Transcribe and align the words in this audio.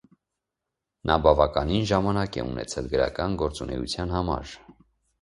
Նա 1.09 1.17
բավականին 1.25 1.85
ժամանակ 1.93 2.41
է 2.43 2.49
ունեցել 2.49 2.91
գրական 2.97 3.39
գործունեության 3.45 4.19
համար։ 4.19 4.61